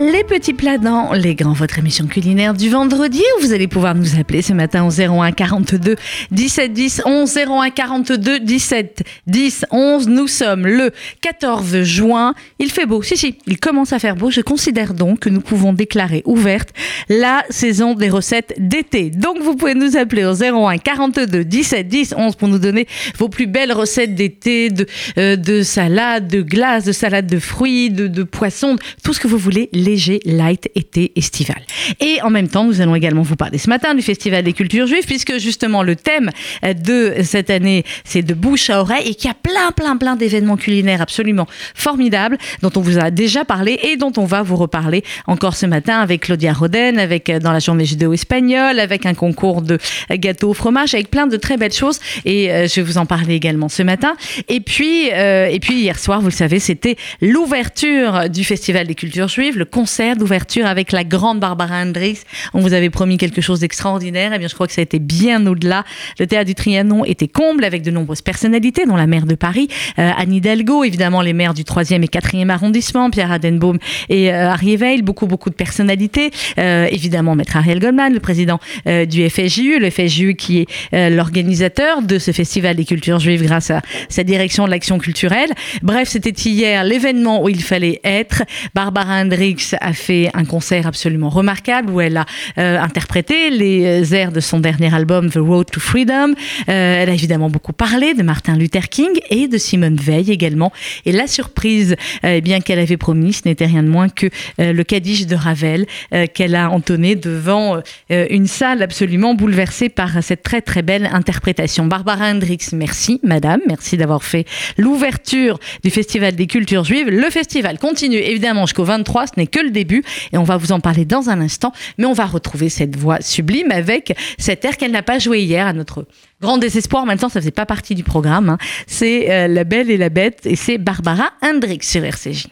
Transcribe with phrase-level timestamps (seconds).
[0.00, 3.96] Les petits plats dans Les Grands, votre émission culinaire du vendredi où vous allez pouvoir
[3.96, 5.96] nous appeler ce matin au 01 42
[6.30, 10.06] 17 10 11 01 42 17 10 11.
[10.06, 12.34] Nous sommes le 14 juin.
[12.60, 13.02] Il fait beau.
[13.02, 14.30] Si, si, il commence à faire beau.
[14.30, 16.68] Je considère donc que nous pouvons déclarer ouverte
[17.08, 19.10] la saison des recettes d'été.
[19.10, 22.86] Donc vous pouvez nous appeler au 01 42 17 10 11 pour nous donner
[23.16, 24.86] vos plus belles recettes d'été de,
[25.18, 29.26] euh, de salade, de glace, de salade de fruits, de, de poissons, tout ce que
[29.26, 31.62] vous voulez léger, light, été, estival.
[32.00, 34.86] Et en même temps, nous allons également vous parler ce matin du Festival des cultures
[34.86, 36.30] juives, puisque justement le thème
[36.62, 40.16] de cette année, c'est de bouche à oreille et qu'il y a plein, plein, plein
[40.16, 44.56] d'événements culinaires absolument formidables dont on vous a déjà parlé et dont on va vous
[44.56, 49.62] reparler encore ce matin avec Claudia Roden, avec dans la journée judéo-espagnole, avec un concours
[49.62, 49.78] de
[50.10, 51.98] gâteaux au fromage, avec plein de très belles choses.
[52.24, 54.16] Et euh, je vais vous en parler également ce matin.
[54.48, 58.94] Et puis, euh, et puis hier soir, vous le savez, c'était l'ouverture du Festival des
[58.94, 62.22] cultures juives, le concert d'ouverture avec la grande Barbara Hendricks.
[62.52, 64.32] On vous avait promis quelque chose d'extraordinaire.
[64.34, 65.84] Eh bien, je crois que ça a été bien au-delà.
[66.18, 69.68] Le théâtre du Trianon était comble avec de nombreuses personnalités, dont la maire de Paris,
[70.00, 73.78] euh, Anne Hidalgo, évidemment les maires du 3e et 4e arrondissement, Pierre Adenbaum
[74.08, 76.32] et euh, Harry Veil, beaucoup, beaucoup de personnalités.
[76.58, 81.08] Euh, évidemment, Maître Ariel Goldman, le président euh, du FSJU, le FSJU qui est euh,
[81.08, 85.52] l'organisateur de ce festival des cultures juives grâce à sa direction de l'action culturelle.
[85.82, 88.42] Bref, c'était hier l'événement où il fallait être.
[88.74, 92.26] Barbara Hendricks a fait un concert absolument remarquable où elle a
[92.58, 96.30] euh, interprété les airs de son dernier album The Road to Freedom.
[96.30, 96.32] Euh,
[96.68, 100.72] elle a évidemment beaucoup parlé de Martin Luther King et de Simone Veil également.
[101.06, 104.26] Et la surprise, euh, eh bien qu'elle avait promis, ce n'était rien de moins que
[104.60, 107.80] euh, le Kaddish de Ravel euh, qu'elle a entonné devant
[108.10, 111.86] euh, une salle absolument bouleversée par cette très très belle interprétation.
[111.86, 114.44] Barbara Hendricks, merci madame, merci d'avoir fait
[114.76, 117.08] l'ouverture du Festival des cultures juives.
[117.08, 120.72] Le festival continue évidemment jusqu'au 23, ce n'est que le début et on va vous
[120.72, 124.76] en parler dans un instant, mais on va retrouver cette voix sublime avec cet air
[124.76, 126.06] qu'elle n'a pas joué hier à notre
[126.40, 127.06] grand désespoir.
[127.06, 128.48] Maintenant, ça faisait pas partie du programme.
[128.50, 128.58] hein.
[128.86, 132.48] C'est euh, La Belle et la Bête et c'est Barbara Hendricks sur RCJ.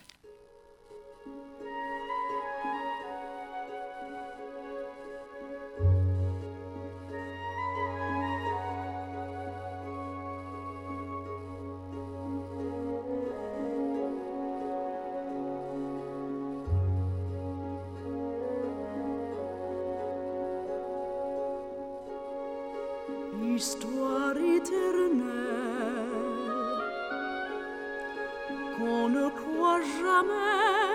[28.76, 30.86] Qu'on ne croit jamais.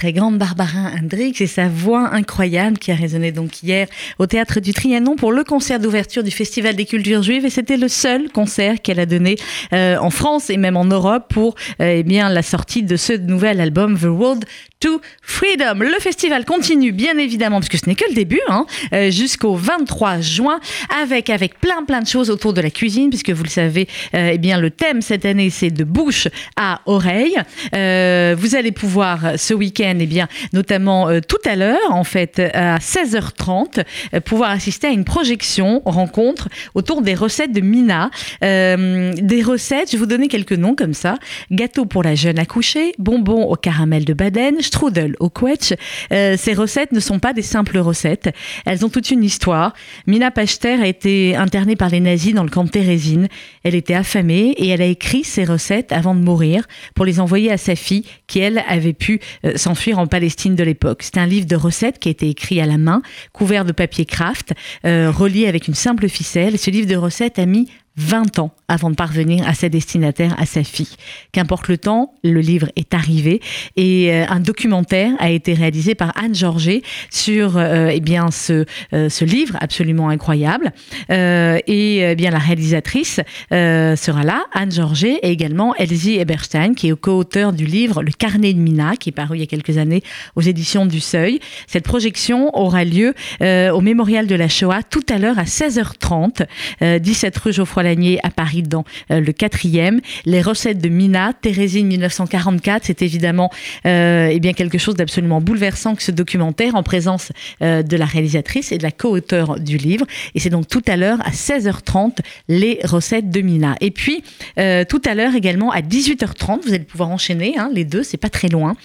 [0.00, 3.86] Très grande Barbara Hendricks et sa voix incroyable qui a résonné donc hier
[4.18, 7.76] au théâtre du Trianon pour le concert d'ouverture du Festival des cultures juives et c'était
[7.76, 9.36] le seul concert qu'elle a donné
[9.74, 13.12] euh, en France et même en Europe pour euh, eh bien la sortie de ce
[13.12, 14.46] nouvel album The Road
[14.80, 15.74] to Freedom.
[15.80, 20.20] Le festival continue bien évidemment puisque ce n'est que le début hein, euh, jusqu'au 23
[20.20, 20.58] juin
[21.02, 24.30] avec avec plein plein de choses autour de la cuisine puisque vous le savez euh,
[24.32, 27.36] eh bien le thème cette année c'est de bouche à oreille.
[27.74, 32.38] Euh, vous allez pouvoir ce week-end eh bien notamment euh, tout à l'heure en fait
[32.54, 33.84] à 16h30
[34.14, 38.10] euh, pouvoir assister à une projection rencontre autour des recettes de Mina.
[38.44, 41.16] Euh, des recettes, je vais vous donner quelques noms comme ça.
[41.50, 45.74] Gâteau pour la jeune accouchée, bonbons au caramel de Baden, strudel au quetch.
[46.10, 48.30] Ces recettes ne sont pas des simples recettes.
[48.66, 49.74] Elles ont toute une histoire.
[50.06, 53.28] Mina Pachter a été internée par les nazis dans le camp de Térésine.
[53.64, 57.50] Elle était affamée et elle a écrit ces recettes avant de mourir pour les envoyer
[57.50, 59.52] à sa fille qui, elle, avait pu euh,
[59.94, 61.02] en Palestine de l'époque.
[61.02, 64.04] C'est un livre de recettes qui a été écrit à la main, couvert de papier
[64.04, 64.52] craft,
[64.84, 66.58] euh, relié avec une simple ficelle.
[66.58, 70.46] Ce livre de recettes a mis 20 ans avant de parvenir à sa destinataire, à
[70.46, 70.94] sa fille.
[71.32, 73.40] Qu'importe le temps, le livre est arrivé
[73.76, 78.64] et euh, un documentaire a été réalisé par Anne Georget sur euh, eh bien ce,
[78.92, 80.72] euh, ce livre absolument incroyable.
[81.10, 83.20] Euh, et eh bien la réalisatrice
[83.50, 88.52] sera là, Anne Georget, et également Elsie Eberstein, qui est co-auteur du livre Le Carnet
[88.52, 90.02] de Mina, qui est paru il y a quelques années
[90.36, 91.40] aux éditions du Seuil.
[91.66, 96.46] Cette projection aura lieu au Mémorial de la Shoah tout à l'heure à 16h30,
[96.82, 100.00] euh, 17 rue Geoffroy Lanier à Paris dans euh, le quatrième.
[100.24, 103.50] Les recettes de Mina, Thérésine 1944, c'est évidemment
[103.86, 108.04] euh, eh bien quelque chose d'absolument bouleversant que ce documentaire en présence euh, de la
[108.04, 110.06] réalisatrice et de la co-auteure du livre.
[110.34, 112.18] Et c'est donc tout à l'heure à 16h30
[112.48, 113.76] les recettes de Mina.
[113.80, 114.22] Et puis
[114.56, 118.28] tout à l'heure également à 18h30, vous allez pouvoir enchaîner hein, les deux, c'est pas
[118.28, 118.76] très loin.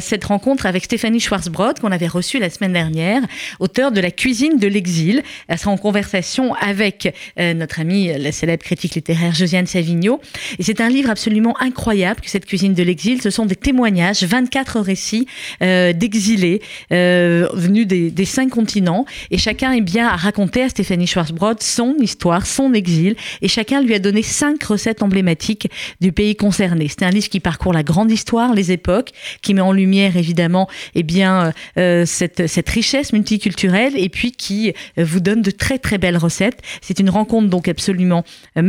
[0.00, 3.22] Cette rencontre avec Stéphanie Schwarzbrod qu'on avait reçue la semaine dernière,
[3.60, 5.22] auteur de La cuisine de l'exil.
[5.48, 10.20] Elle sera en conversation avec notre amie, la célèbre critique littéraire Josiane Savigno.
[10.58, 13.20] Et c'est un livre absolument incroyable que cette cuisine de l'exil.
[13.22, 15.26] Ce sont des témoignages, 24 récits
[15.62, 19.06] euh, d'exilés euh, venus des, cinq continents.
[19.30, 23.16] Et chacun est bien à raconter à Stéphanie Schwarzbrod son histoire, son exil.
[23.42, 25.68] Et chacun lui a donné cinq recettes emblématiques
[26.00, 26.88] du pays concerné.
[26.88, 29.10] C'est un livre qui parcourt la grande histoire, les époques,
[29.42, 34.72] qui met en lumière évidemment eh bien, euh, cette, cette richesse multiculturelle et puis qui
[34.96, 36.60] vous donne de très très belles recettes.
[36.80, 38.24] C'est une rencontre donc absolument
[38.56, 38.62] euh,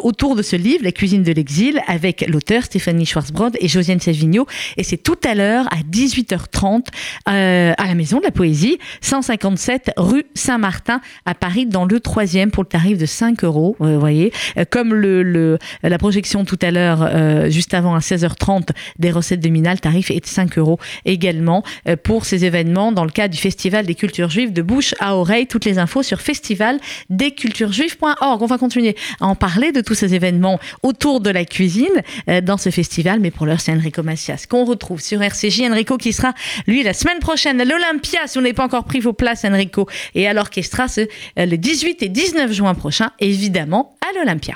[0.00, 4.46] autour de ce livre, La cuisine de l'exil, avec l'auteur Stéphanie Schwarzbrod et Josiane Savigno.
[4.76, 6.86] Et c'est tout à l'heure à 18h30
[7.28, 12.50] euh, à la Maison de la Poésie, 157 rue Saint-Martin à Paris, dans le troisième
[12.50, 13.76] pour le tarif de 5 euros.
[13.80, 18.68] euh, Vous voyez, Euh, comme la projection tout à l'heure, juste avant à 16h30
[18.98, 21.62] des recettes de Mina, le tarif est de 5 euros également
[22.02, 25.46] pour ces événements dans le cadre du Festival des cultures juives de bouche à oreille.
[25.46, 28.42] Toutes les infos sur festivaldesculturesjuives.org.
[28.42, 32.40] On va continuer à en parler de tous ces événements autour de la cuisine euh,
[32.40, 35.62] dans ce festival, mais pour l'heure, c'est Enrico Macias qu'on retrouve sur RCJ.
[35.62, 36.34] Enrico qui sera,
[36.66, 39.88] lui, la semaine prochaine à l'Olympia, si vous n'avez pas encore pris vos places, Enrico,
[40.14, 41.06] et à l'Orchestra, euh,
[41.36, 44.54] le 18 et 19 juin prochain, évidemment, à l'Olympia.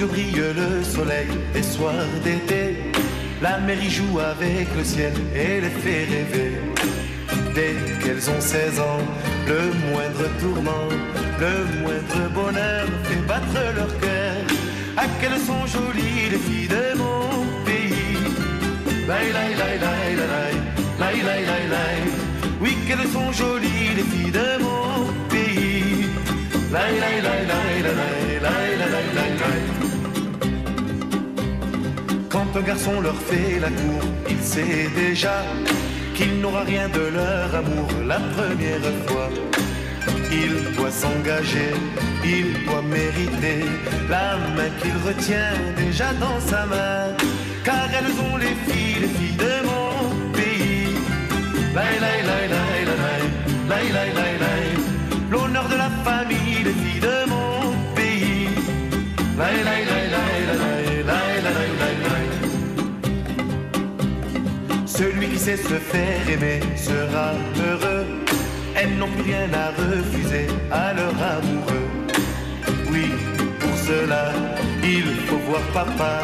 [0.00, 2.76] Yeux brille le soleil des soirs d'été.
[3.42, 6.52] La mer y joue avec le ciel et les fait rêver.
[7.54, 9.04] Dès qu'elles ont 16 ans,
[9.46, 9.60] le
[9.90, 10.88] moindre tourment,
[11.38, 14.36] le moindre bonheur fait battre leur cœur.
[14.96, 17.28] Ah, qu'elles sont jolies les filles de mon
[17.64, 18.18] pays.
[19.06, 20.54] Laï, laï, laï, laï, laï,
[20.98, 22.00] laï, laï, laï, laï.
[22.60, 26.06] Oui, qu'elles sont jolies les filles de mon pays.
[26.72, 29.73] Laï, laï, laï, laï, laï, laï, laï, laï, laï, laï.
[32.56, 35.42] Un garçon leur fait la cour, il sait déjà
[36.14, 39.28] qu'il n'aura rien de leur amour la première fois.
[40.30, 41.74] Il doit s'engager,
[42.24, 43.64] il doit mériter
[44.08, 47.16] la main qu'il retient déjà dans sa main.
[47.64, 50.94] Car elles ont les filles, les filles de mon pays.
[55.28, 58.48] L'honneur de la famille, les filles de mon pays.
[64.96, 67.32] Celui qui sait se faire aimer sera
[67.66, 68.06] heureux.
[68.76, 71.88] Elles n'ont plus rien à refuser à leur amoureux.
[72.92, 73.10] Oui,
[73.58, 74.30] pour cela,
[74.84, 76.22] il faut voir papa,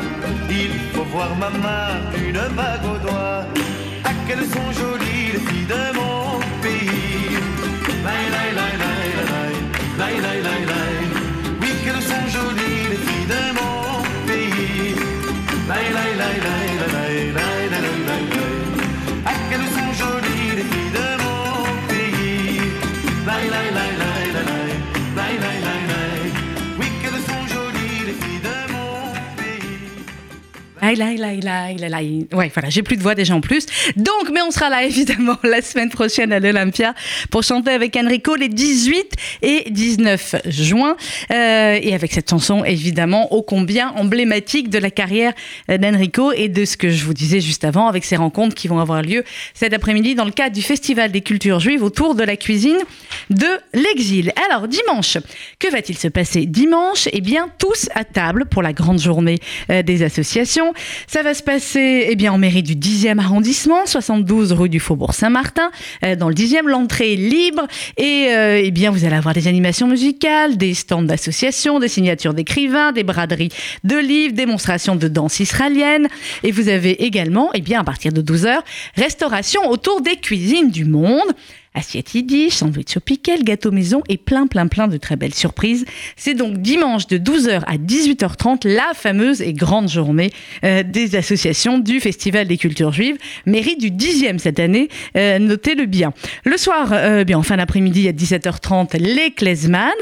[0.48, 3.44] il faut voir maman, une bague au doigt.
[4.04, 7.34] Ah, quelles sont jolies les filles de mon pays.
[8.04, 9.54] Laï, laï, laï, laï,
[9.98, 10.96] laï, laï, laï, laï,
[11.60, 14.94] Oui, qu'elles sont jolies les filles de mon pays.
[15.68, 17.49] laï, laï, laï, laï, laï, laï.
[32.32, 33.66] Ouais, voilà, j'ai plus de voix déjà en plus.
[33.96, 36.94] Donc, mais on sera là évidemment la semaine prochaine à l'Olympia
[37.30, 40.96] pour chanter avec Enrico les 18 et 19 juin.
[41.30, 45.32] Euh, et avec cette chanson évidemment ô combien emblématique de la carrière
[45.68, 48.78] d'Enrico et de ce que je vous disais juste avant avec ces rencontres qui vont
[48.78, 52.36] avoir lieu cet après-midi dans le cadre du Festival des cultures juives autour de la
[52.36, 52.78] cuisine
[53.30, 54.32] de l'exil.
[54.48, 55.18] Alors, dimanche,
[55.58, 56.46] que va-t-il se passer?
[56.46, 59.38] Dimanche Eh bien, tous à table pour la grande journée
[59.70, 60.72] euh, des associations.
[61.06, 65.14] Ça va se passer eh bien, en mairie du 10e arrondissement, 72 rue du Faubourg
[65.14, 65.70] Saint-Martin.
[66.04, 69.48] Euh, dans le 10e, l'entrée est libre et euh, eh bien, vous allez avoir des
[69.48, 73.50] animations musicales, des stands d'associations, des signatures d'écrivains, des braderies
[73.84, 76.08] de livres, démonstrations de danse israélienne.
[76.42, 78.60] Et vous avez également, eh bien, à partir de 12h,
[78.96, 81.30] restauration autour des cuisines du monde.
[81.72, 85.84] Assiette yiddish, sandwich au pickle, gâteau maison et plein plein plein de très belles surprises.
[86.16, 90.32] C'est donc dimanche de 12h à 18h30 la fameuse et grande journée
[90.64, 95.86] euh, des associations du Festival des cultures juives, mairie du 10e cette année, euh, notez-le
[95.86, 96.12] bien.
[96.44, 99.92] Le soir, euh, bien en fin d'après-midi à 17h30, les Klezman,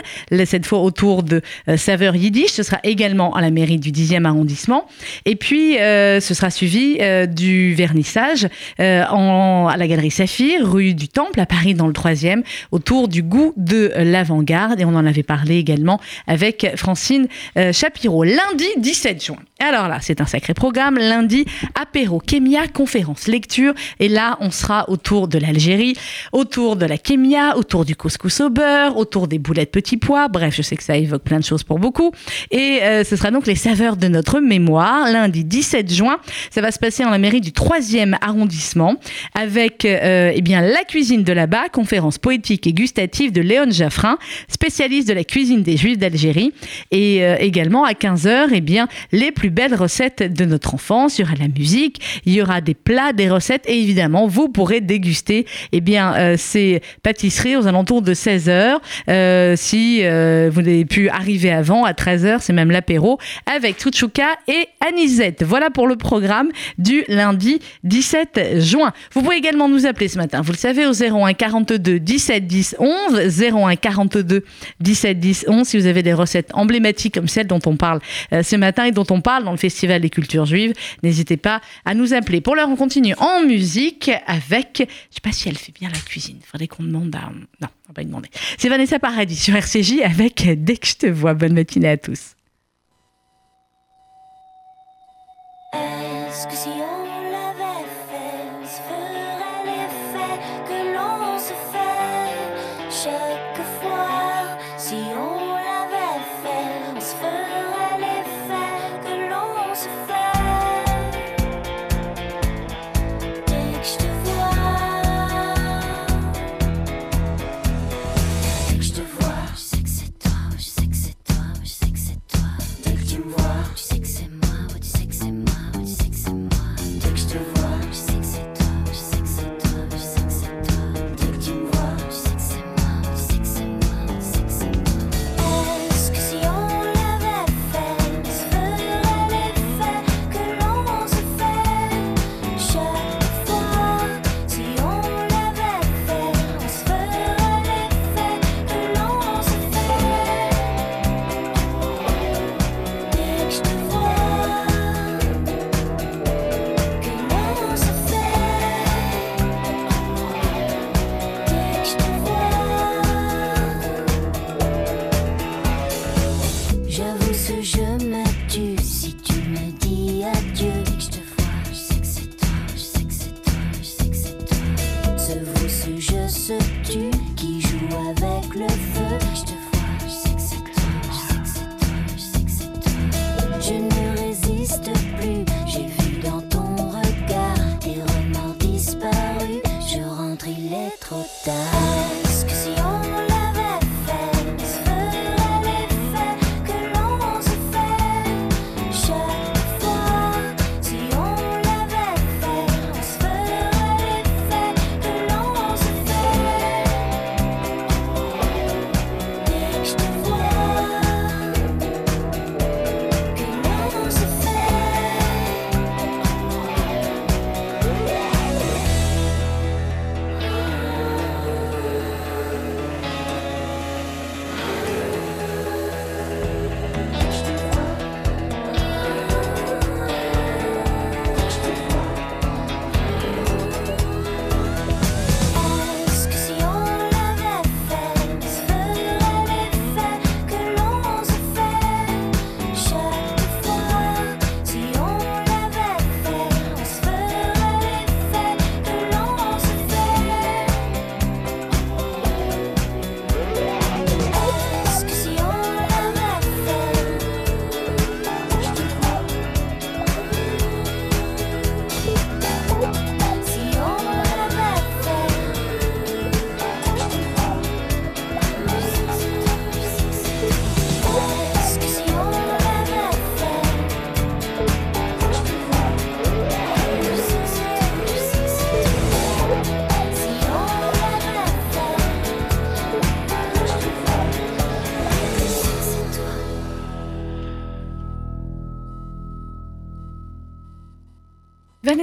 [0.47, 4.25] cette fois autour de euh, saveurs yiddish, ce sera également à la mairie du 10e
[4.25, 4.87] arrondissement.
[5.27, 6.99] Et puis ce sera suivi
[7.29, 8.49] du vernissage
[8.79, 13.23] en, à la galerie Saphir, rue du Temple à Paris dans le troisième, autour du
[13.23, 14.81] goût de l'avant-garde.
[14.81, 18.25] Et on en avait parlé également avec Francine euh, Chapiro.
[18.25, 19.37] Lundi 17 juin.
[19.61, 20.99] Alors là, c'est un sacré programme.
[20.99, 23.75] Lundi, apéro, kémia, conférence, lecture.
[23.99, 25.95] Et là, on sera autour de l'Algérie,
[26.33, 30.29] autour de la kémia, autour du couscous au beurre, autour des boulettes petits pois.
[30.29, 32.12] Bref, je sais que ça évoque plein de choses pour beaucoup.
[32.53, 35.11] Et euh, ce sera donc les saveurs de notre mémoire.
[35.11, 36.19] Lundi 17 juin,
[36.50, 38.95] ça va se passer en la mairie du 3e arrondissement
[39.35, 44.19] avec euh, eh bien, la cuisine de là-bas, conférence poétique et gustative de Léon Jaffrin,
[44.49, 46.52] spécialiste de la cuisine des Juifs d'Algérie.
[46.90, 51.19] Et euh, également à 15h, eh bien, les plus belles recettes de notre enfance.
[51.19, 54.49] Il y aura la musique, il y aura des plats, des recettes et évidemment, vous
[54.49, 58.76] pourrez déguster eh bien, euh, ces pâtisseries aux alentours de 16h.
[59.09, 64.67] Euh, si vous n'avez pu arriver avant, à 13h, c'est même l'apéro avec Tuchuka et
[64.87, 65.45] Anisette.
[65.45, 68.93] Voilà pour le programme du lundi 17 juin.
[69.12, 72.76] Vous pouvez également nous appeler ce matin, vous le savez, au 01 42 17 10
[72.78, 74.45] 11, 01 42
[74.80, 78.00] 17 10 11, si vous avez des recettes emblématiques comme celles dont on parle
[78.33, 81.61] euh, ce matin et dont on parle dans le Festival des cultures juives, n'hésitez pas
[81.85, 82.40] à nous appeler.
[82.40, 85.99] Pour l'heure, on continue en musique avec, je sais pas si elle fait bien la
[85.99, 87.30] cuisine, faudrait qu'on demande à...
[87.61, 88.28] Non, on va pas lui demander.
[88.59, 91.35] C'est Vanessa Paradis sur RCJ avec Dès que je te vois.
[91.35, 92.35] Bonne matinée à tous.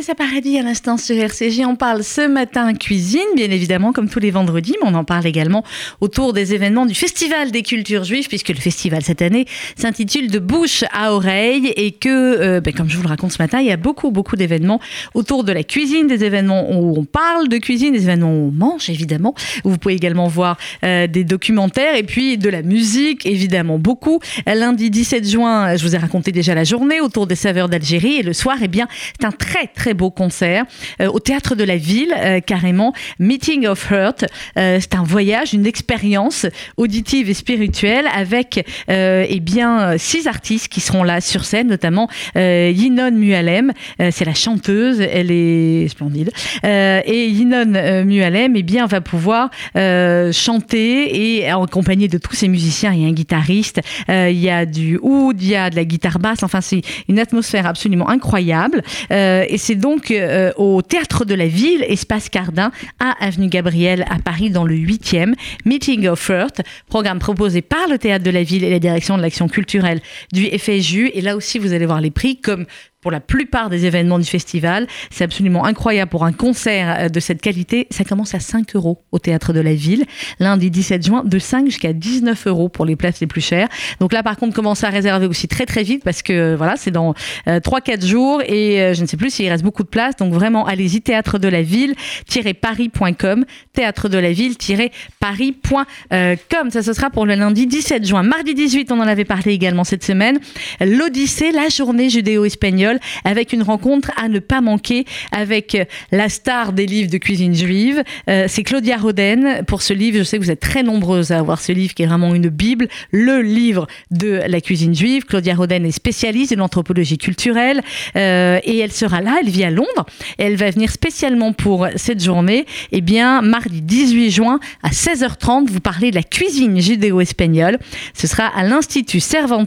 [0.05, 4.19] Vanessa Paradis à l'instant sur RCJ, on parle ce matin cuisine, bien évidemment, comme tous
[4.19, 5.63] les vendredis, mais on en parle également
[6.00, 10.37] autour des événements du Festival des cultures juives, puisque le festival cette année s'intitule De
[10.37, 13.65] bouche à oreille et que, euh, ben, comme je vous le raconte ce matin, il
[13.65, 14.79] y a beaucoup, beaucoup d'événements
[15.15, 18.51] autour de la cuisine, des événements où on parle de cuisine, des événements où on
[18.51, 19.33] mange, évidemment.
[19.63, 24.20] Vous pouvez également voir euh, des documentaires et puis de la musique, évidemment, beaucoup.
[24.46, 28.24] Lundi 17 juin, je vous ai raconté déjà la journée autour des saveurs d'Algérie et
[28.24, 28.87] le soir, eh bien,
[29.20, 30.66] c'est un très, très beau concert
[31.01, 32.94] euh, au théâtre de la ville, euh, carrément.
[33.20, 34.25] Meeting of Heart.
[34.58, 36.46] Euh, c'est un voyage, une expérience
[36.77, 43.12] auditive et spirituelle avec, eh bien, six artistes qui seront là sur scène, notamment Yinon
[43.12, 43.72] Mualem.
[44.00, 46.31] C'est la chanteuse, elle est splendide.
[46.64, 52.94] Et Yinon Mualem, eh bien, va pouvoir chanter et accompagné de tous ces musiciens.
[52.94, 55.86] Il y a un guitariste, il y a du oud, il y a de la
[55.86, 56.44] guitare basse.
[56.44, 58.84] Enfin, c'est une atmosphère absolument incroyable.
[59.10, 64.17] Et c'est donc euh, au Théâtre de la Ville, Espace Cardin, à Avenue Gabriel, à
[64.17, 65.35] Paris, dans le 8e.
[65.63, 69.21] Meeting of Earth, programme proposé par le Théâtre de la Ville et la direction de
[69.21, 70.01] l'action culturelle
[70.33, 71.11] du FSJU.
[71.13, 72.65] Et là aussi, vous allez voir les prix comme
[73.05, 74.87] pour la plupart des événements du festival.
[75.11, 77.85] C'est absolument incroyable pour un concert euh, de cette qualité.
[77.91, 80.05] Ça commence à 5 euros au théâtre de la ville,
[80.39, 83.68] lundi 17 juin, de 5 jusqu'à 19 euros pour les places les plus chères.
[84.00, 86.77] Donc là, par contre, commencez à réserver aussi très très vite parce que euh, voilà,
[86.77, 87.13] c'est dans
[87.48, 90.15] euh, 3-4 jours et euh, je ne sais plus s'il reste beaucoup de places.
[90.15, 96.72] Donc vraiment, allez-y, théâtre de la ville-paris.com, théâtre de la ville-paris.com.
[96.72, 98.24] Ça, ce sera pour le lundi 17 juin.
[98.24, 100.39] Mardi 18, on en avait parlé également cette semaine.
[100.81, 106.74] L'Odyssée, la journée judéo-espagnole avec une rencontre à ne pas manquer avec euh, la star
[106.74, 108.03] des livres de cuisine juive.
[108.29, 109.64] Euh, c'est Claudia Roden.
[109.66, 112.03] Pour ce livre, je sais que vous êtes très nombreuses à avoir ce livre qui
[112.03, 115.25] est vraiment une bible, le livre de la cuisine juive.
[115.25, 117.81] Claudia Roden est spécialiste de l'anthropologie culturelle
[118.16, 120.05] euh, et elle sera là, elle vit à Londres.
[120.38, 122.66] Elle va venir spécialement pour cette journée.
[122.92, 127.77] Eh bien, mardi 18 juin à 16h30, vous parlez de la cuisine judéo-espagnole.
[128.14, 129.66] Ce sera à l'Institut Cervantes.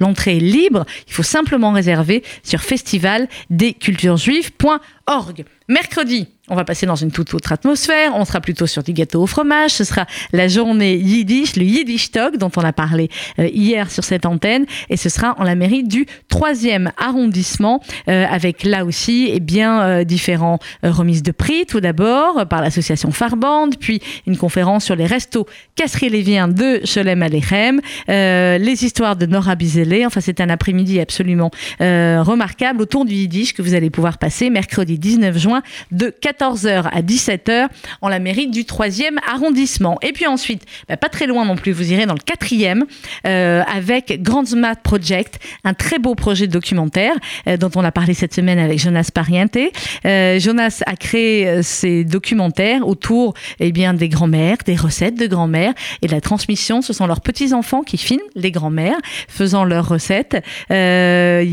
[0.00, 0.84] L'entrée est libre.
[1.06, 5.44] Il faut simplement réserver sur festivaldesculturesjuives.org.
[5.70, 8.12] Mercredi, on va passer dans une toute autre atmosphère.
[8.14, 9.72] On sera plutôt sur du gâteau au fromage.
[9.72, 14.02] Ce sera la journée Yiddish, le Yiddish Talk, dont on a parlé euh, hier sur
[14.02, 14.64] cette antenne.
[14.88, 19.82] Et ce sera en la mairie du 3e arrondissement, euh, avec là aussi eh bien,
[19.82, 21.66] euh, différents euh, remises de prix.
[21.66, 26.80] Tout d'abord, euh, par l'association Farband, puis une conférence sur les restos casseries léviens de
[26.86, 30.06] Cholem Alechem, les histoires de Nora Bizele.
[30.06, 34.98] Enfin, c'est un après-midi absolument remarquable autour du Yiddish que vous allez pouvoir passer mercredi
[34.98, 35.57] 19 juin
[35.92, 37.68] de 14h à 17h
[38.00, 39.98] en la mairie du 3e arrondissement.
[40.02, 42.84] Et puis ensuite, bah, pas très loin non plus, vous irez dans le 4e
[43.26, 47.14] euh, avec Grandsmat Project, un très beau projet documentaire
[47.46, 49.58] euh, dont on a parlé cette semaine avec Jonas Pariente.
[50.04, 55.72] Euh, Jonas a créé ces documentaires autour eh bien, des grands-mères, des recettes de grand-mère
[56.02, 56.82] et de la transmission.
[56.82, 60.36] Ce sont leurs petits-enfants qui filment les grands-mères faisant leurs recettes.
[60.70, 60.74] Il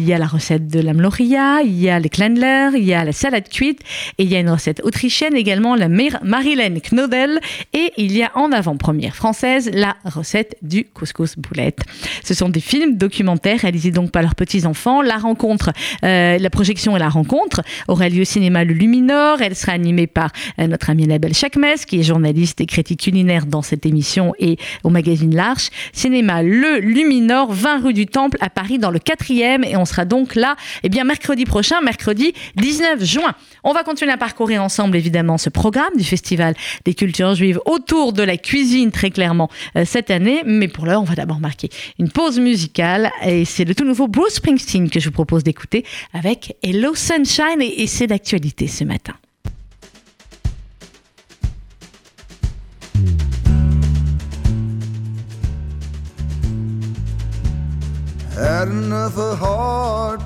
[0.04, 3.04] y a la recette de la mloria, il y a les clandlers, il y a
[3.04, 3.82] la salade cuite
[4.18, 7.40] Et il y a une recette autrichienne également, la Mar- Marilène Knodel.
[7.74, 11.80] Et il y a en avant-première française la recette du couscous boulette.
[12.24, 15.02] Ce sont des films documentaires réalisés donc par leurs petits-enfants.
[15.02, 15.72] La rencontre,
[16.04, 19.42] euh, la projection et la rencontre aura lieu au cinéma Le Luminor.
[19.42, 23.46] Elle sera animée par euh, notre amie Annabelle Chakmes, qui est journaliste et critique culinaire
[23.46, 25.70] dans cette émission et au magazine L'Arche.
[25.94, 29.66] Cinéma Le Luminor, 20 rue du Temple à Paris dans le 4e.
[29.68, 33.34] Et on sera donc là, eh bien, mercredi prochain, mercredi 19 juin.
[33.64, 38.12] On va continuer à parcourir ensemble, évidemment, ce programme du Festival des cultures juives autour
[38.12, 40.42] de la cuisine, très clairement, euh, cette année.
[40.46, 41.70] Mais pour l'heure, on va d'abord marquer
[42.00, 43.12] une pause musicale.
[43.24, 47.62] Et c'est le tout nouveau Bruce Springsteen que je vous propose d'écouter avec Hello Sunshine.
[47.62, 49.14] Et, c'est d'actualité ce matin.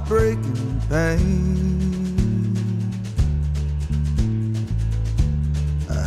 [0.10, 1.59] Heartbreaking.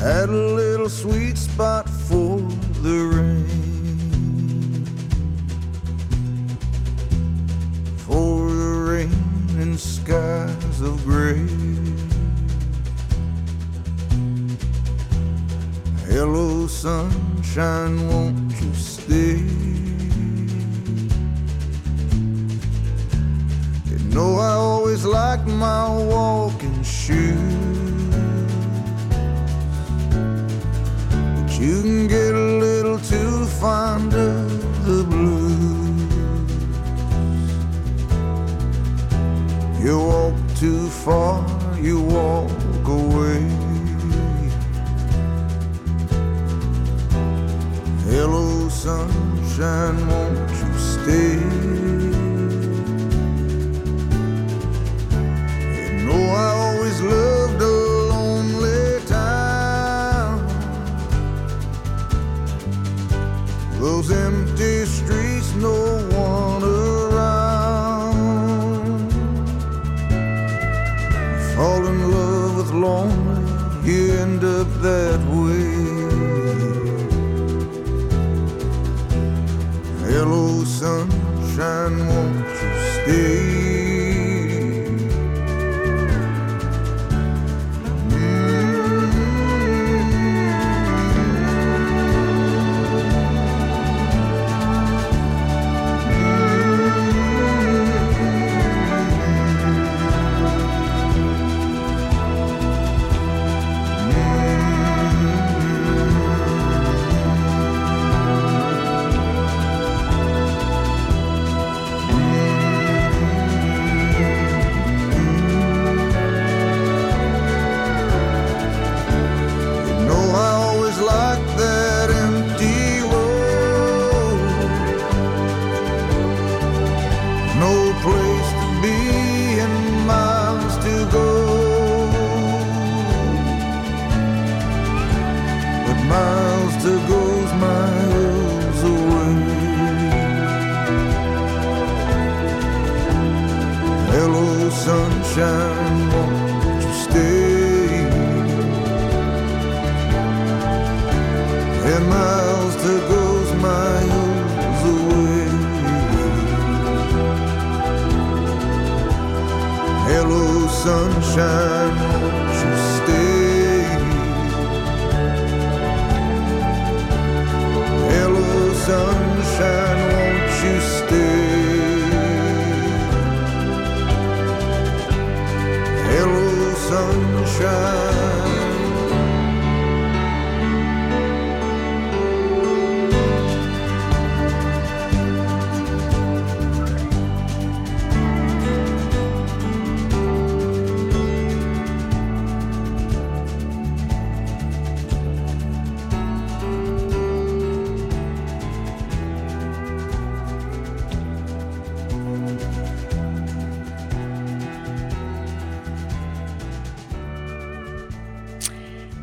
[0.03, 2.39] Had a little sweet spot for
[2.83, 4.85] the rain.
[7.99, 11.47] For the rain and skies of gray.
[16.11, 19.39] Hello, sunshine, won't you stay?
[23.87, 27.42] You know I always liked my walking shoes.
[41.05, 41.45] Far,
[41.81, 43.43] you walk away.
[48.09, 51.35] Hello, sunshine, won't you stay?
[55.77, 57.32] You know I always loved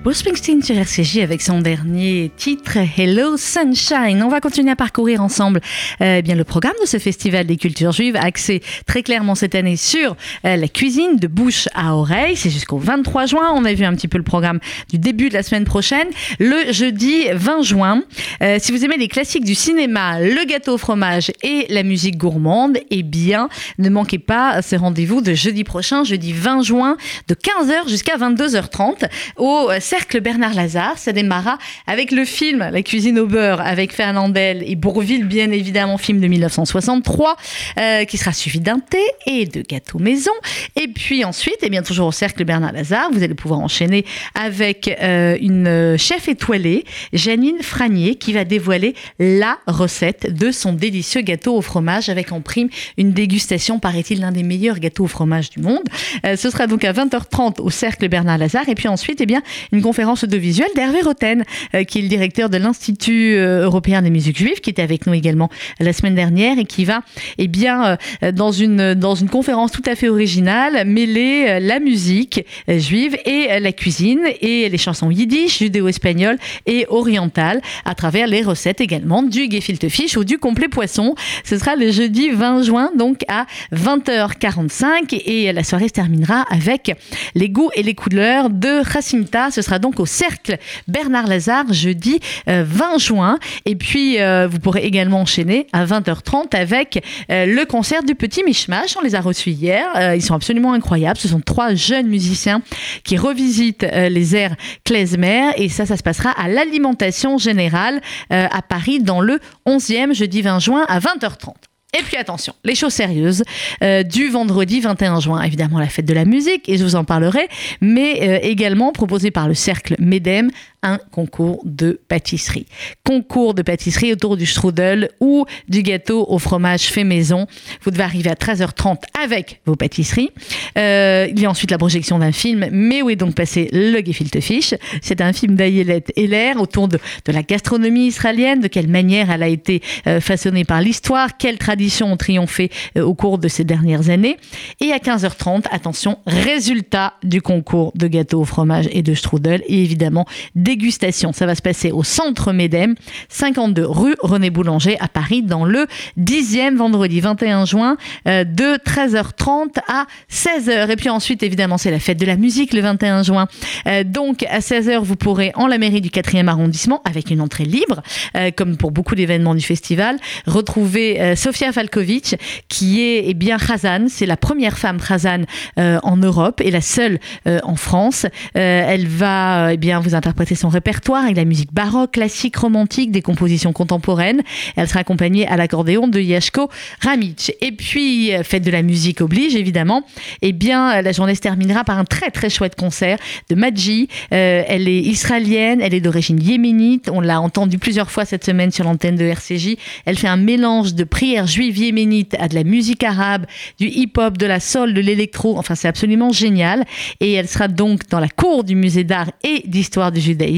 [0.10, 4.24] Bruce Springsteen sur RCJ avec son dernier titre Hello Sunshine.
[4.24, 5.62] On va continuer à parcourir ensemble
[6.02, 9.54] euh, eh bien le programme de ce festival des cultures juives axé très clairement cette
[9.54, 12.36] année sur euh, la cuisine de bouche à oreille.
[12.36, 13.52] C'est jusqu'au 23 juin.
[13.54, 16.08] On a vu un petit peu le programme du début de la semaine prochaine.
[16.40, 18.02] Le jeudi 20 juin,
[18.42, 22.18] euh, si vous aimez les classiques du cinéma, le gâteau au fromage et la musique
[22.18, 27.36] gourmande, eh bien ne manquez pas ce rendez-vous de jeudi prochain, jeudi 20 juin, de
[27.36, 30.98] 15h jusqu'à 22h30 au Cercle Bernard Lazare.
[30.98, 35.98] Ça démarra avec le film La cuisine au beurre avec Fernandel et Bourville, bien évidemment,
[35.98, 37.36] film de 1963,
[37.78, 40.32] euh, qui sera suivi d'un thé et de gâteaux maison.
[40.78, 44.88] Et puis ensuite, et bien toujours au Cercle Bernard Lazare, vous allez pouvoir enchaîner avec
[45.02, 51.58] euh, une chef étoilée, Janine Franier, qui va dévoiler la recette de son délicieux gâteau
[51.58, 55.60] au fromage avec en prime une dégustation, paraît-il, l'un des meilleurs gâteaux au fromage du
[55.60, 55.84] monde.
[56.26, 58.70] Euh, ce sera donc à 20h30 au Cercle Bernard Lazare.
[58.70, 59.42] Et puis ensuite, eh bien,
[59.74, 64.12] une conférence audiovisuelle d'Hervé Roten, euh, qui est le directeur de l'Institut euh, européen des
[64.12, 65.50] musiques juives, qui était avec nous également
[65.80, 67.02] la semaine dernière et qui va,
[67.40, 71.80] eh bien, euh, dans une, dans une conférence tout à fait originale, mêler euh, la
[71.80, 77.96] musique euh, juive et euh, la cuisine et les chansons yiddish, judéo-espagnoles et orientales à
[77.96, 81.16] travers les recettes également du gefilte fish ou du complet poisson.
[81.44, 86.92] Ce sera le jeudi 20 juin, donc à 20h45 et la soirée se terminera avec
[87.34, 89.52] les goûts et les couleurs de Jacinta.
[89.52, 93.40] Ce sera donc au cercle Bernard Lazare jeudi euh, 20 juin.
[93.66, 98.44] Et puis, euh, vous pourrez également enchaîner à 20h30 avec euh, le concert du Petit
[98.44, 98.98] Mishmash.
[98.98, 99.86] On les a reçus hier.
[99.96, 101.18] Euh, ils sont absolument incroyables.
[101.18, 102.62] Ce sont trois jeunes musiciens
[103.04, 105.52] qui revisitent euh, les airs klezmer.
[105.58, 110.42] Et ça, ça se passera à l'alimentation générale euh, à Paris dans le 11e jeudi
[110.42, 111.69] 20 juin à 20h30.
[111.98, 113.44] Et puis attention, les choses sérieuses
[113.84, 117.04] euh, du vendredi 21 juin, évidemment la fête de la musique, et je vous en
[117.04, 117.48] parlerai,
[117.82, 120.52] mais euh, également proposé par le Cercle MEDEM,
[120.84, 122.66] un concours de pâtisserie.
[123.04, 127.48] Concours de pâtisserie autour du strudel ou du gâteau au fromage fait maison.
[127.82, 130.30] Vous devez arriver à 13h30 avec vos pâtisseries.
[130.78, 134.04] Euh, il y a ensuite la projection d'un film, mais où est donc passé le
[134.04, 134.74] gefilte fish?
[135.02, 139.44] C'est un film d'Ayelet Heller autour de, de la gastronomie israélienne, de quelle manière elle
[139.44, 143.64] a été euh, façonnée par l'histoire, quelles traditions ont triomphé euh, au cours de ces
[143.64, 144.38] dernières années.
[144.80, 149.82] Et à 15h30, attention, résultat du concours de gâteau au fromage et de strudel, et
[149.82, 150.26] évidemment
[150.70, 151.34] dégustation.
[151.34, 152.94] Ça va se passer au Centre Médem,
[153.30, 155.88] 52 rue René Boulanger à Paris, dans le
[156.20, 160.92] 10e vendredi 21 juin, euh, de 13h30 à 16h.
[160.92, 163.48] Et puis ensuite, évidemment, c'est la fête de la musique le 21 juin.
[163.88, 167.66] Euh, donc à 16h, vous pourrez en la mairie du 4e arrondissement, avec une entrée
[167.66, 168.04] libre,
[168.38, 172.36] euh, comme pour beaucoup d'événements du festival, retrouver Sofia Falkovic,
[172.68, 174.06] qui est eh bien Khazan.
[174.08, 175.46] C'est la première femme Khazan
[175.78, 178.28] en Europe et la seule en France.
[178.54, 183.22] Elle va eh bien vous interpréter son répertoire avec la musique baroque, classique, romantique, des
[183.22, 184.42] compositions contemporaines.
[184.76, 186.70] Elle sera accompagnée à l'accordéon de Yashko
[187.02, 187.54] Ramic.
[187.62, 190.04] Et puis, euh, fête de la musique oblige, évidemment.
[190.42, 193.18] Eh bien, euh, la journée se terminera par un très très chouette concert
[193.50, 194.08] de Madji.
[194.34, 197.10] Euh, elle est israélienne, elle est d'origine yéménite.
[197.12, 199.78] On l'a entendu plusieurs fois cette semaine sur l'antenne de RCJ.
[200.06, 203.46] Elle fait un mélange de prières juives yéménites à de la musique arabe,
[203.80, 205.58] du hip-hop, de la soul, de l'électro.
[205.58, 206.84] Enfin, c'est absolument génial.
[207.20, 210.49] Et elle sera donc dans la cour du musée d'art et d'histoire du judaïsme,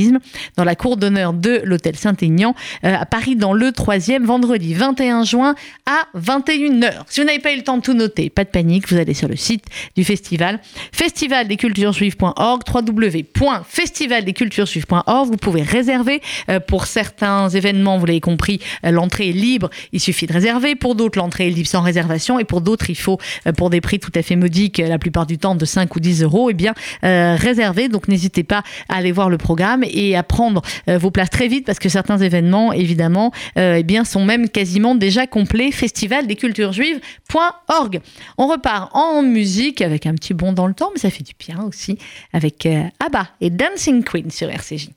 [0.58, 5.24] dans la cour d'honneur de l'hôtel Saint-Aignan, euh, à Paris, dans le troisième vendredi 21
[5.24, 5.54] juin
[5.86, 7.04] à 21h.
[7.08, 9.14] Si vous n'avez pas eu le temps de tout noter, pas de panique, vous allez
[9.14, 10.60] sur le site du festival,
[10.92, 15.30] festivaldesculturesjuives.org, www.festivaldesculturesjuives.org.
[15.30, 20.00] Vous pouvez réserver euh, pour certains événements, vous l'avez compris, euh, l'entrée est libre, il
[20.00, 20.76] suffit de réserver.
[20.76, 22.40] Pour d'autres, l'entrée est libre sans réservation.
[22.40, 23.18] Et pour d'autres, il faut,
[23.58, 26.24] pour des prix tout à fait modiques, la plupart du temps de 5 ou 10
[26.24, 27.90] euros, eh bien, réserver.
[27.90, 31.48] Donc n'hésitez pas à aller voir le programme et à prendre euh, vos places très
[31.48, 35.72] vite parce que certains événements, évidemment, euh, eh bien, sont même quasiment déjà complets.
[35.72, 38.02] Festival des cultures juives.org.
[38.38, 41.34] On repart en musique avec un petit bond dans le temps, mais ça fait du
[41.38, 41.98] bien aussi
[42.34, 44.90] avec euh, ABBA et Dancing Queen sur RCJ.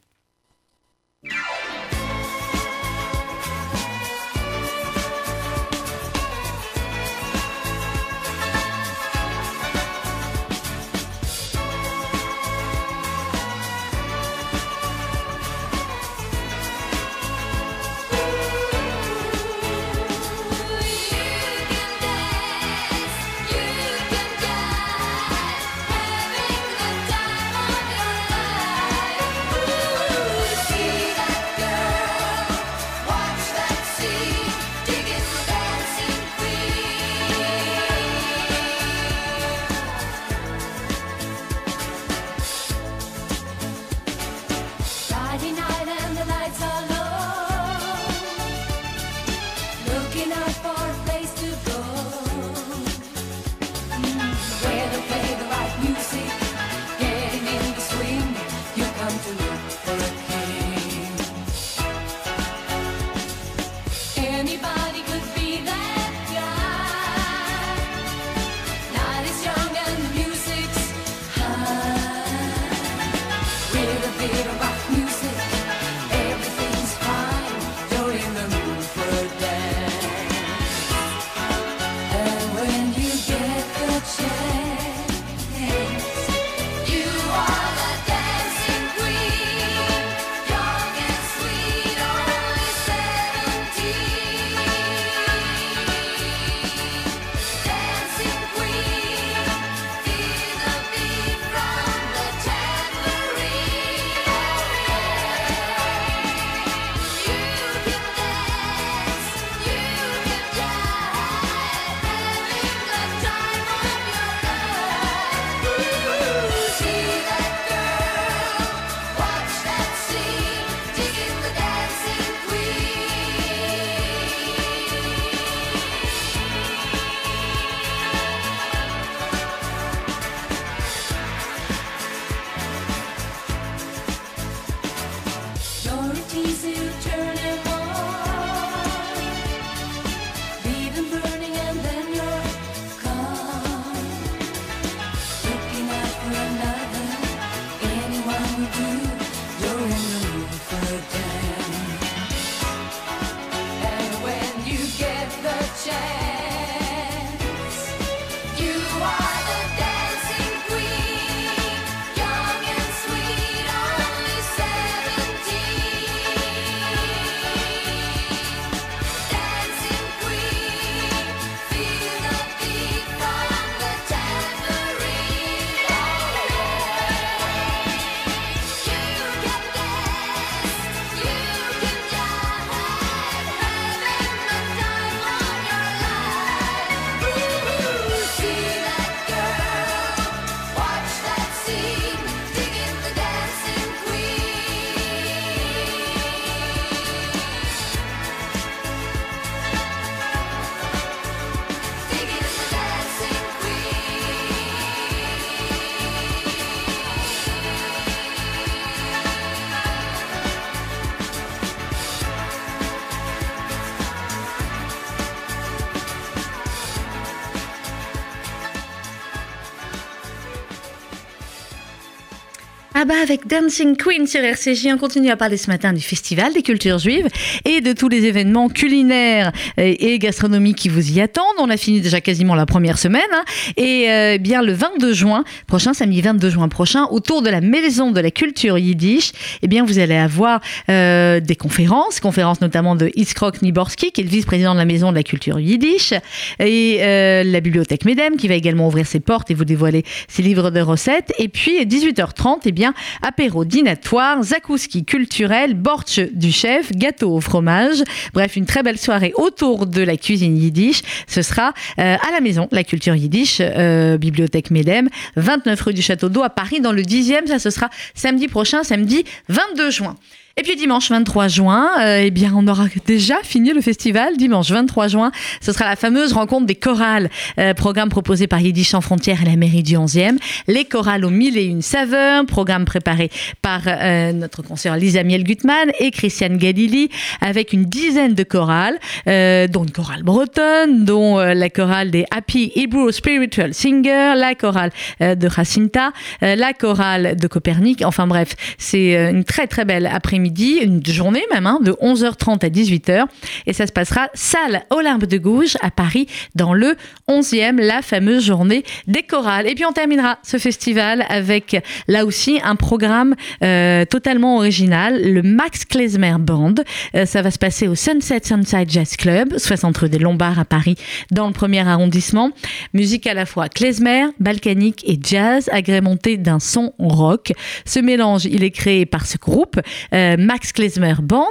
[223.10, 224.86] Avec Dancing Queen sur RCJ.
[224.94, 227.28] On continue à parler ce matin du Festival des cultures juives
[227.66, 231.44] et de tous les événements culinaires et gastronomiques qui vous y attendent.
[231.58, 233.20] On a fini déjà quasiment la première semaine.
[233.32, 233.44] hein.
[233.76, 238.10] Et euh, bien le 22 juin prochain, samedi 22 juin prochain, autour de la Maison
[238.10, 243.10] de la Culture Yiddish, eh bien vous allez avoir euh, des conférences, conférences notamment de
[243.16, 246.14] Iskrock Niborski, qui est le vice-président de la Maison de la Culture Yiddish,
[246.58, 250.42] et euh, la bibliothèque Medem, qui va également ouvrir ses portes et vous dévoiler ses
[250.42, 251.32] livres de recettes.
[251.38, 257.40] Et puis, à 18h30, eh bien, apéro dînatoire, zakouski culturel, bortsch du chef, gâteau au
[257.40, 258.02] fromage.
[258.32, 261.02] Bref, une très belle soirée autour de la cuisine yiddish.
[261.26, 266.02] Ce sera euh, à la maison, la culture yiddish, euh, bibliothèque Medem, 29 rue du
[266.02, 267.46] Château d'Eau à Paris, dans le 10e.
[267.46, 270.16] Ça, ce sera samedi prochain, samedi 22 juin.
[270.56, 274.36] Et puis dimanche 23 juin, euh, eh bien on aura déjà fini le festival.
[274.36, 278.90] Dimanche 23 juin, ce sera la fameuse rencontre des chorales, euh, programme proposé par Yiddish
[278.90, 280.38] sans frontières et la mairie du 11e.
[280.68, 283.30] Les chorales aux mille et une saveurs, programme préparé
[283.62, 287.08] par euh, notre consoeur Lisa Miel-Gutmann et Christiane Galili,
[287.40, 293.10] avec une dizaine de chorales, dont une chorale bretonne, dont la chorale des Happy Hebrew
[293.10, 298.02] Spiritual Singers, la chorale de Jacinta, la chorale de Copernic.
[298.04, 302.68] Enfin bref, c'est une très très belle après-midi, une journée même, hein, de 11h30 à
[302.68, 303.24] 18h.
[303.66, 306.96] Et ça se passera salle Olympe de Gouges à Paris dans le
[307.28, 309.66] 11e, la fameuse journée des chorales.
[309.66, 315.42] Et puis on terminera ce festival avec là aussi un programme euh, totalement original, le
[315.42, 316.74] Max Klezmer Band.
[317.14, 320.64] Euh, ça va se passer au Sunset Sunside Jazz Club, 60 rue des Lombards à
[320.64, 320.96] Paris,
[321.30, 322.50] dans le premier arrondissement.
[322.92, 327.52] Musique à la fois klezmer, balkanique et jazz, agrémentée d'un son rock.
[327.84, 329.80] Ce mélange, il est créé par ce groupe,
[330.12, 331.44] euh, Max Klezmer Band,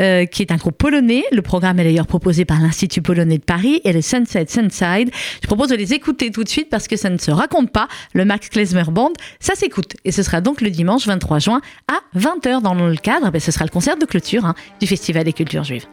[0.00, 1.24] euh, qui est un groupe polonais.
[1.32, 5.10] Le programme est d'ailleurs proposé par l'Institut polonais de Paris et le Sunset Sunside.
[5.42, 7.88] Je propose de les écouter tout de suite parce que ça ne se raconte pas.
[8.14, 9.94] Le Max Klezmer Band, ça s'écoute.
[10.04, 13.52] Et ce sera donc le dimanche 23 juin à 20h dans le cadre, ben, ce
[13.52, 15.86] sera le concert de clôture hein, du Festival des cultures juives.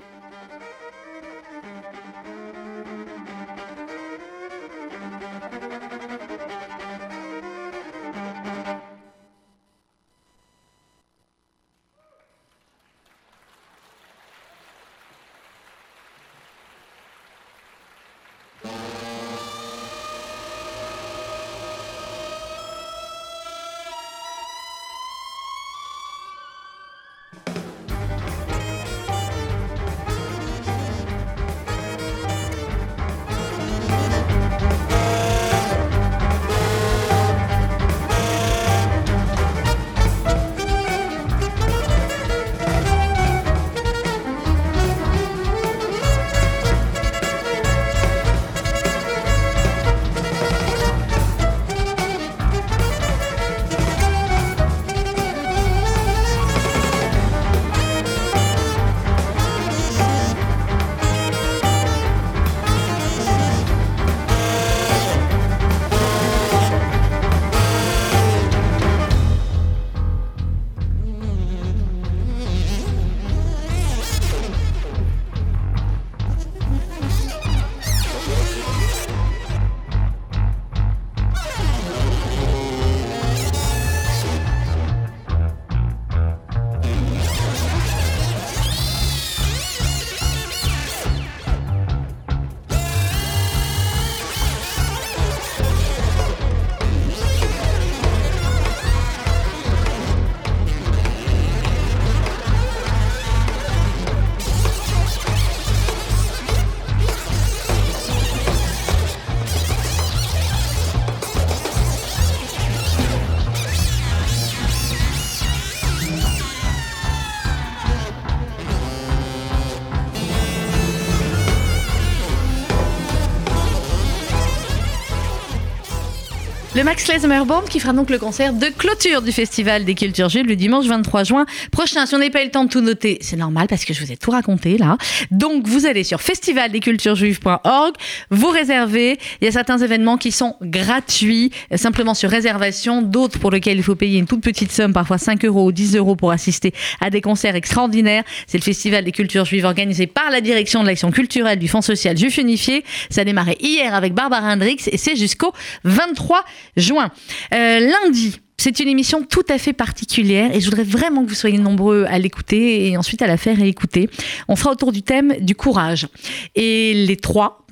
[126.87, 130.47] Max Klezmer Band qui fera donc le concert de clôture du Festival des Cultures Juives
[130.47, 132.05] le dimanche 23 juin prochain.
[132.05, 134.01] Si on n'a pas eu le temps de tout noter, c'est normal parce que je
[134.01, 134.95] vous ai tout raconté là.
[135.29, 137.93] Donc vous allez sur festivaldesculturesjuives.org,
[138.31, 139.19] vous réservez.
[139.41, 143.83] Il y a certains événements qui sont gratuits, simplement sur réservation, d'autres pour lesquels il
[143.83, 147.09] faut payer une toute petite somme, parfois 5 euros ou 10 euros pour assister à
[147.09, 148.23] des concerts extraordinaires.
[148.47, 151.81] C'est le Festival des Cultures Juives organisé par la direction de l'action culturelle du Fonds
[151.81, 152.85] social Juif Unifié.
[153.09, 155.51] Ça a démarré hier avec Barbara Hendricks et c'est jusqu'au
[155.83, 156.45] 23
[156.77, 157.11] juin.
[157.53, 161.35] Euh, lundi, C'est une émission tout à fait particulière et je voudrais vraiment que vous
[161.35, 164.09] soyez nombreux à l'écouter et ensuite à la faire écouter.
[164.47, 166.07] On fera autour du thème du courage.
[166.55, 167.67] Et les trois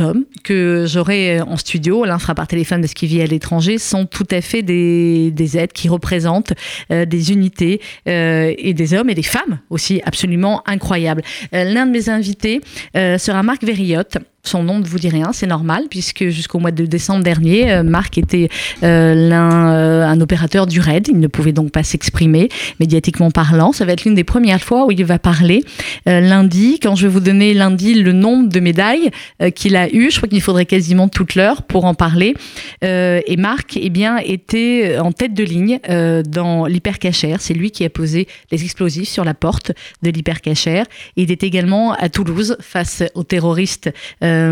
[0.00, 4.06] hommes que j'aurai en studio, l'un sera par téléphone parce qu'il vit à l'étranger, sont
[4.06, 6.54] tout à fait des, des aides qui représentent
[6.90, 11.22] euh, des unités euh, et des hommes et des femmes aussi absolument incroyables.
[11.52, 12.62] L'un de mes invités
[12.94, 14.16] sera Marc Verriotte.
[14.42, 17.82] Son nom ne vous dit rien, c'est normal, puisque jusqu'au mois de décembre dernier, euh,
[17.82, 18.48] Marc était
[18.82, 21.08] euh, euh, un opérateur du RAID.
[21.08, 23.72] Il ne pouvait donc pas s'exprimer médiatiquement parlant.
[23.72, 25.62] Ça va être l'une des premières fois où il va parler
[26.06, 26.78] lundi.
[26.80, 29.10] Quand je vais vous donner lundi le nombre de médailles
[29.54, 32.34] qu'il a eu, je crois qu'il faudrait quasiment toute l'heure pour en parler.
[32.82, 35.78] Et Marc, eh bien, était en tête de ligne
[36.26, 37.40] dans l'hypercachère.
[37.40, 39.72] C'est lui qui a posé les explosifs sur la porte
[40.02, 40.86] de l'hypercachère.
[41.16, 43.90] Il est également à Toulouse face aux terroristes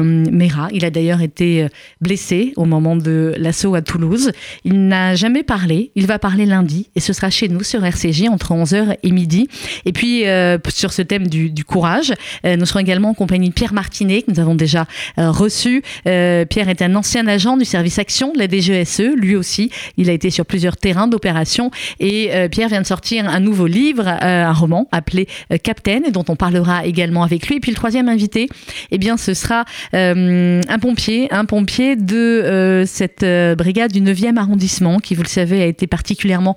[0.02, 0.68] Mera.
[0.72, 1.68] Il a d'ailleurs été euh,
[2.00, 4.32] blessé au moment de l'assaut à Toulouse.
[4.64, 5.92] Il n'a jamais parlé.
[5.94, 9.48] Il va parler lundi et ce sera chez nous sur RCJ entre 11h et midi.
[9.84, 12.12] Et puis euh, sur ce thème du, courage,
[12.44, 14.86] euh, nous serons également en compagnie de Pierre Martinet que nous avons déjà
[15.18, 15.82] euh, reçu.
[16.06, 19.14] Euh, Pierre est un ancien agent du service action de la DGSE.
[19.16, 21.70] Lui aussi, il a été sur plusieurs terrains d'opération
[22.00, 26.00] et euh, Pierre vient de sortir un nouveau livre, euh, un roman appelé euh, Captain
[26.12, 27.56] dont on parlera également avec lui.
[27.56, 28.48] Et puis le troisième invité,
[28.90, 29.64] eh bien ce sera
[29.94, 35.22] euh, un pompier, un pompier de euh, cette euh, brigade du 9e arrondissement qui, vous
[35.22, 36.56] le savez, a été particulièrement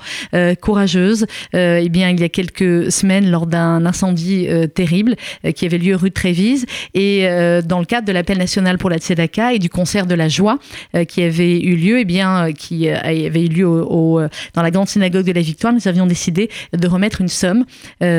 [0.61, 1.25] courageuse.
[1.53, 5.15] Eh bien, il y a quelques semaines, lors d'un incendie terrible
[5.55, 7.25] qui avait lieu rue Trévise, et
[7.65, 10.59] dans le cadre de l'appel national pour la Tzedaka et du concert de la joie
[11.07, 15.31] qui avait eu lieu, eh bien, qui avait eu lieu dans la grande synagogue de
[15.31, 17.65] la Victoire, nous avions décidé de remettre une somme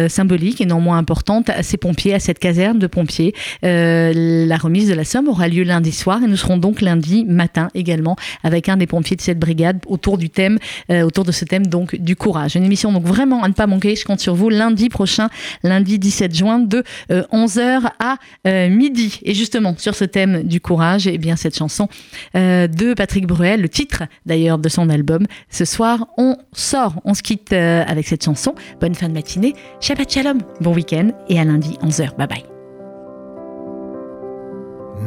[0.08, 3.34] symbolique et non moins importante à ces pompiers, à cette caserne de pompiers.
[3.62, 7.68] La remise de la somme aura lieu lundi soir et nous serons donc lundi matin
[7.74, 10.58] également avec un des pompiers de cette brigade autour du thème,
[10.90, 12.56] euh, autour de ce thème donc du courage.
[12.56, 13.96] Une émission donc vraiment à ne pas manquer.
[13.96, 15.28] Je compte sur vous lundi prochain,
[15.62, 18.16] lundi 17 juin de euh, 11h à
[18.46, 19.20] euh, midi.
[19.22, 21.88] Et justement sur ce thème du courage, et bien cette chanson
[22.36, 25.26] euh, de Patrick Bruel, le titre d'ailleurs de son album.
[25.50, 28.54] Ce soir, on sort, on se quitte euh, avec cette chanson.
[28.80, 32.16] Bonne fin de matinée, Shabbat Shalom, bon week-end et à lundi 11h.
[32.16, 32.51] Bye bye.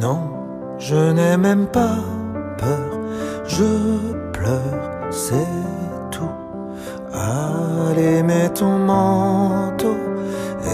[0.00, 0.20] Non,
[0.78, 1.98] je n'ai même pas
[2.58, 3.00] peur,
[3.46, 3.64] je
[4.32, 5.34] pleure, c'est
[6.10, 6.36] tout.
[7.14, 9.96] Allez, mets ton manteau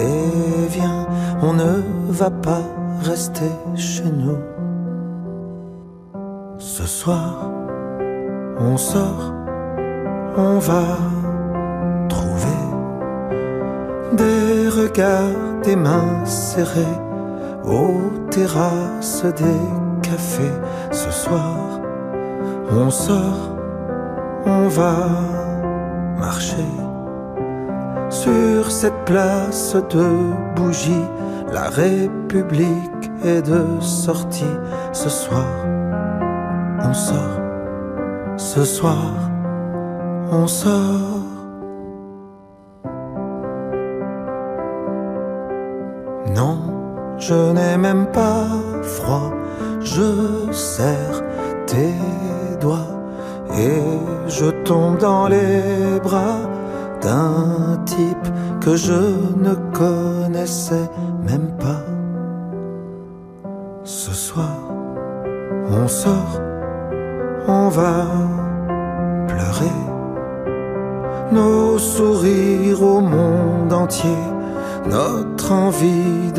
[0.00, 1.06] et viens,
[1.40, 2.62] on ne va pas
[3.02, 4.38] rester chez nous.
[6.58, 7.48] Ce soir,
[8.58, 9.32] on sort,
[10.36, 10.98] on va
[12.08, 12.62] trouver
[14.14, 17.11] des regards, des mains serrées
[17.64, 19.60] aux terrasses des
[20.02, 20.58] cafés
[20.90, 21.80] ce soir.
[22.70, 23.56] On sort,
[24.46, 24.94] on va
[26.18, 26.66] marcher
[28.10, 30.06] sur cette place de
[30.56, 31.08] bougies.
[31.52, 34.56] La République est de sortie
[34.92, 35.46] ce soir.
[36.80, 37.40] On sort,
[38.36, 39.30] ce soir,
[40.30, 41.21] on sort.
[47.28, 48.46] Je n'ai même pas
[48.82, 49.30] froid,
[49.80, 51.22] je serre
[51.66, 51.94] tes
[52.60, 52.92] doigts
[53.56, 53.80] et
[54.26, 56.40] je tombe dans les bras
[57.00, 58.26] d'un type
[58.60, 59.02] que je
[59.46, 60.88] ne connaissais
[61.28, 61.84] même pas.
[63.84, 64.56] Ce soir,
[65.70, 66.40] on sort,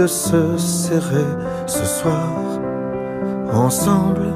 [0.07, 1.31] se serrer
[1.65, 2.29] ce soir.
[3.53, 4.33] Ensemble,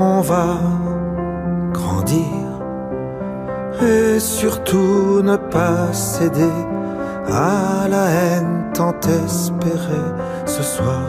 [0.00, 0.58] on va
[1.72, 2.46] grandir
[3.82, 6.56] et surtout ne pas céder
[7.28, 10.08] à la haine tant espérée.
[10.44, 11.02] Ce soir,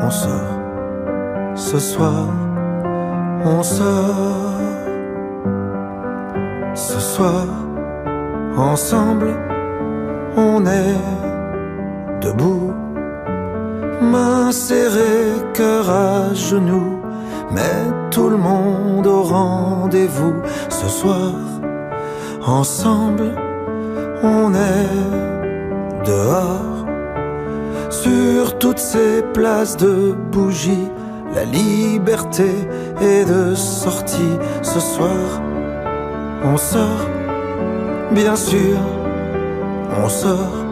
[0.00, 0.60] on sort.
[1.54, 2.28] Ce soir,
[3.44, 4.46] on sort.
[6.74, 7.46] Ce soir,
[8.56, 9.34] ensemble,
[10.36, 10.96] on est
[12.26, 12.72] debout,
[14.00, 17.00] mains serrées, cœur à genoux,
[17.52, 17.78] mais
[18.10, 20.34] tout le monde au rendez-vous
[20.68, 21.34] ce soir.
[22.46, 23.30] Ensemble,
[24.22, 26.86] on est dehors,
[27.90, 30.88] sur toutes ces places de bougies,
[31.34, 32.50] la liberté
[33.00, 35.26] est de sortie ce soir.
[36.44, 37.06] On sort,
[38.12, 38.76] bien sûr
[40.04, 40.65] on sort.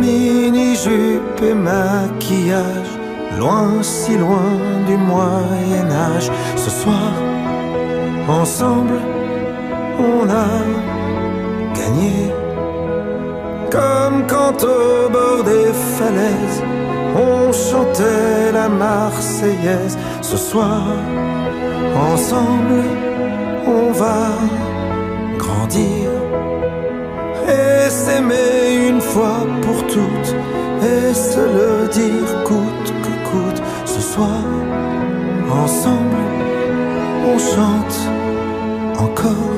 [0.00, 2.92] Mini-jupe et maquillage,
[3.38, 4.52] loin, si loin
[4.86, 6.30] du Moyen-Âge.
[6.56, 7.12] Ce soir,
[8.28, 8.98] ensemble,
[9.98, 10.48] on a
[11.78, 12.32] gagné.
[13.70, 16.62] Comme quand au bord des falaises,
[17.16, 19.96] on chantait la Marseillaise.
[20.20, 20.82] Ce soir,
[22.12, 22.82] ensemble,
[23.66, 24.28] on va
[25.38, 26.15] grandir
[28.06, 30.32] s'aimer une fois pour toutes
[30.92, 33.60] et se le dire coûte que coûte.
[33.84, 34.44] Ce soir,
[35.64, 36.24] ensemble,
[37.30, 37.98] on chante
[39.06, 39.54] encore